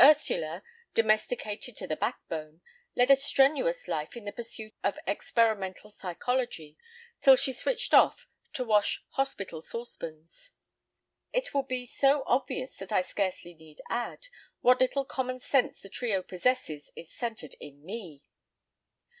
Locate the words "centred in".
17.14-17.84